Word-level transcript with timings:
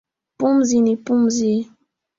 Pumzi 0.37 0.75
ni 0.83 0.93
pumzi 1.05 1.51